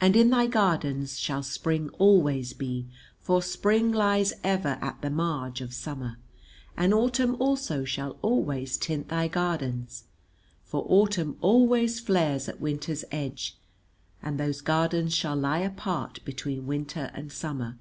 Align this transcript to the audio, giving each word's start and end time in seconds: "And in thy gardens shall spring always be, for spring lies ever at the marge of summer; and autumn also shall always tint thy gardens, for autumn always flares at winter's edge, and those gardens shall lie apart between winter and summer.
"And 0.00 0.16
in 0.16 0.30
thy 0.30 0.46
gardens 0.46 1.18
shall 1.18 1.42
spring 1.42 1.90
always 1.98 2.54
be, 2.54 2.86
for 3.18 3.42
spring 3.42 3.92
lies 3.92 4.32
ever 4.42 4.78
at 4.80 5.02
the 5.02 5.10
marge 5.10 5.60
of 5.60 5.74
summer; 5.74 6.16
and 6.78 6.94
autumn 6.94 7.36
also 7.38 7.84
shall 7.84 8.16
always 8.22 8.78
tint 8.78 9.08
thy 9.08 9.28
gardens, 9.28 10.04
for 10.64 10.86
autumn 10.88 11.36
always 11.42 12.00
flares 12.00 12.48
at 12.48 12.58
winter's 12.58 13.04
edge, 13.12 13.58
and 14.22 14.40
those 14.40 14.62
gardens 14.62 15.12
shall 15.12 15.36
lie 15.36 15.58
apart 15.58 16.24
between 16.24 16.66
winter 16.66 17.10
and 17.12 17.30
summer. 17.30 17.76